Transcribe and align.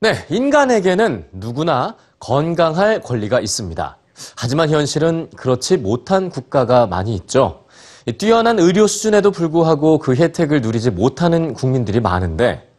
네, 0.00 0.26
인간에게는 0.28 1.26
누구나 1.32 1.96
건강할 2.20 3.00
권리가 3.00 3.40
있습니다. 3.40 3.96
하지만 4.36 4.68
현실은 4.68 5.30
그렇지 5.36 5.78
못한 5.78 6.28
국가가 6.28 6.86
많이 6.86 7.14
있죠. 7.14 7.64
이 8.04 8.12
뛰어난 8.12 8.58
의료 8.58 8.86
수준에도 8.86 9.30
불구하고 9.30 9.98
그 9.98 10.14
혜택을 10.14 10.60
누리지 10.60 10.90
못하는 10.90 11.54
국민들이 11.54 12.00
많은데 12.00 12.70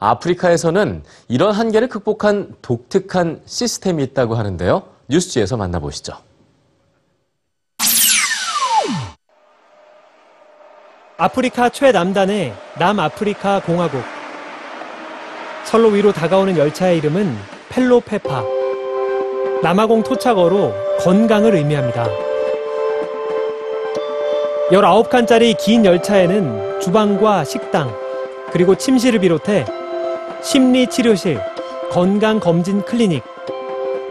아프리카에서는 0.00 1.02
이런 1.28 1.54
한계를 1.54 1.88
극복한 1.88 2.54
독특한 2.60 3.40
시스템이 3.46 4.02
있다고 4.02 4.34
하는데요. 4.34 4.82
뉴스지에서 5.08 5.56
만나보시죠. 5.56 6.12
아프리카 11.16 11.70
최남단의 11.70 12.54
남아프리카 12.78 13.62
공화국. 13.62 14.15
선로 15.66 15.88
위로 15.88 16.12
다가오는 16.12 16.56
열차의 16.56 16.98
이름은 16.98 17.36
펠로페파. 17.70 18.44
남아공 19.64 20.04
토착어로 20.04 20.72
건강을 21.00 21.56
의미합니다. 21.56 22.06
19칸짜리 24.70 25.56
긴 25.58 25.84
열차에는 25.84 26.80
주방과 26.80 27.42
식당, 27.42 27.92
그리고 28.52 28.76
침실을 28.76 29.18
비롯해 29.18 29.64
심리치료실, 30.40 31.40
건강검진 31.90 32.82
클리닉, 32.82 33.24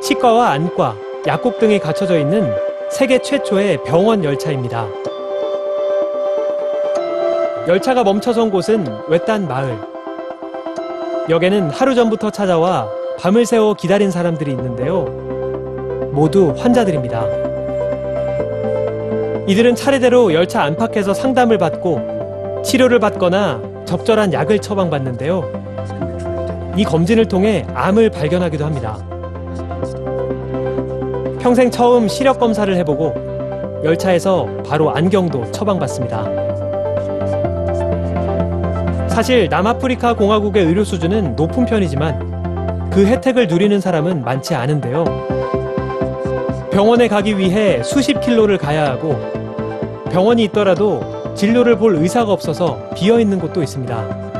치과와 0.00 0.52
안과, 0.52 0.96
약국 1.26 1.58
등이 1.58 1.80
갖춰져 1.80 2.18
있는 2.18 2.50
세계 2.90 3.18
최초의 3.18 3.84
병원 3.84 4.24
열차입니다. 4.24 4.88
열차가 7.68 8.04
멈춰선 8.04 8.50
곳은 8.50 8.86
외딴 9.08 9.46
마을. 9.46 9.91
역에는 11.28 11.70
하루 11.70 11.94
전부터 11.94 12.30
찾아와 12.30 12.88
밤을 13.18 13.46
새워 13.46 13.74
기다린 13.74 14.10
사람들이 14.10 14.50
있는데요. 14.50 15.04
모두 16.12 16.52
환자들입니다. 16.56 17.24
이들은 19.46 19.74
차례대로 19.74 20.34
열차 20.34 20.62
안팎에서 20.62 21.14
상담을 21.14 21.58
받고 21.58 22.62
치료를 22.64 22.98
받거나 22.98 23.60
적절한 23.84 24.32
약을 24.32 24.58
처방받는데요. 24.58 26.72
이 26.76 26.84
검진을 26.84 27.26
통해 27.26 27.66
암을 27.74 28.10
발견하기도 28.10 28.64
합니다. 28.64 28.98
평생 31.40 31.70
처음 31.70 32.08
시력 32.08 32.38
검사를 32.38 32.74
해보고 32.76 33.82
열차에서 33.84 34.48
바로 34.66 34.90
안경도 34.90 35.50
처방받습니다. 35.50 36.51
사실 39.12 39.48
남아프리카 39.50 40.14
공화국의 40.14 40.64
의료 40.64 40.84
수준은 40.84 41.36
높은 41.36 41.66
편이지만 41.66 42.90
그 42.90 43.04
혜택을 43.06 43.46
누리는 43.46 43.78
사람은 43.78 44.22
많지 44.22 44.54
않은데요. 44.54 45.04
병원에 46.72 47.08
가기 47.08 47.36
위해 47.36 47.82
수십 47.82 48.18
킬로를 48.22 48.56
가야 48.56 48.86
하고 48.86 49.20
병원이 50.10 50.44
있더라도 50.44 51.34
진료를 51.34 51.76
볼 51.76 51.96
의사가 51.96 52.32
없어서 52.32 52.88
비어 52.94 53.20
있는 53.20 53.38
곳도 53.38 53.62
있습니다. 53.62 54.32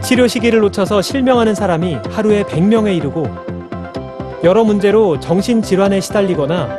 치료 0.00 0.28
시기를 0.28 0.60
놓쳐서 0.60 1.02
실명하는 1.02 1.56
사람이 1.56 1.98
하루에 2.10 2.44
100명에 2.44 2.96
이르고 2.96 3.26
여러 4.44 4.62
문제로 4.62 5.18
정신질환에 5.18 6.00
시달리거나 6.00 6.78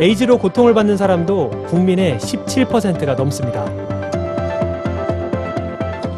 에이즈로 0.00 0.38
고통을 0.38 0.74
받는 0.74 0.96
사람도 0.96 1.50
국민의 1.66 2.18
17%가 2.18 3.14
넘습니다. 3.14 3.83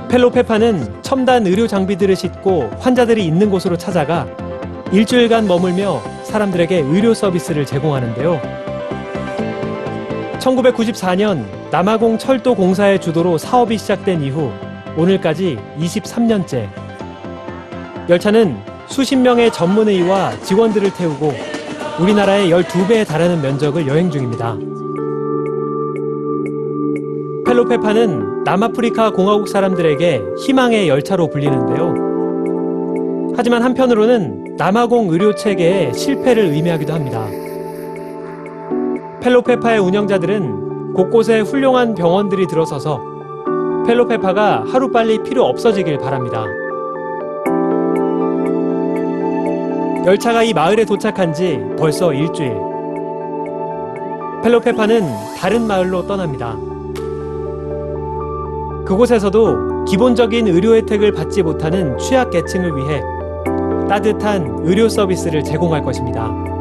펠로페파는 0.09 1.03
첨단 1.03 1.47
의료 1.47 1.67
장비들을 1.67 2.15
싣고 2.15 2.71
환자들이 2.79 3.25
있는 3.25 3.51
곳으로 3.51 3.77
찾아가 3.77 4.27
일주일간 4.93 5.49
머물며 5.49 6.01
사람들에게 6.25 6.79
의료 6.79 7.13
서비스를 7.13 7.67
제공하는데요. 7.67 8.41
1994년 10.39 11.45
남아공 11.73 12.19
철도 12.19 12.55
공사의 12.55 13.01
주도로 13.01 13.37
사업이 13.37 13.77
시작된 13.79 14.23
이후 14.23 14.53
오늘까지 14.97 15.59
23년째 15.79 16.69
열차는 18.09 18.57
수십 18.87 19.17
명의 19.17 19.53
전문의와 19.53 20.39
직원들을 20.43 20.95
태우고 20.95 21.33
우리나라의 21.99 22.51
12배에 22.51 23.05
달하는 23.07 23.43
면적을 23.43 23.89
여행 23.89 24.11
중입니다. 24.11 24.57
펠로페파는 27.45 28.36
남아프리카 28.47 29.11
공화국 29.11 29.49
사람들에게 29.49 30.23
희망의 30.39 30.89
열차로 30.89 31.31
불리는데요. 31.31 33.33
하지만 33.37 33.65
한편으로는 33.65 34.55
남아공 34.57 35.11
의료 35.11 35.35
체계의 35.35 35.93
실패를 35.93 36.45
의미하기도 36.45 36.93
합니다. 36.93 37.27
펠로페파의 39.21 39.81
운영자들은 39.81 40.95
곳곳에 40.95 41.41
훌륭한 41.41 41.97
병원들이 41.97 42.47
들어서서 42.47 43.03
펠로페파가 43.85 44.67
하루빨리 44.69 45.25
필요 45.25 45.45
없어지길 45.45 45.99
바랍니다. 45.99 46.45
열차가 50.07 50.45
이 50.45 50.55
마을에 50.55 50.85
도착한 50.85 51.35
지 51.35 51.61
벌써 51.77 52.15
일주일. 52.15 52.57
펠로페파는 54.45 55.03
다른 55.37 55.67
마을로 55.67 56.07
떠납니다. 56.07 56.76
그곳에서도 58.87 59.85
기본적인 59.85 60.47
의료 60.47 60.75
혜택을 60.77 61.13
받지 61.13 61.43
못하는 61.43 61.99
취약계층을 61.99 62.77
위해 62.77 63.03
따뜻한 63.89 64.61
의료 64.63 64.89
서비스를 64.89 65.43
제공할 65.43 65.83
것입니다. 65.83 66.56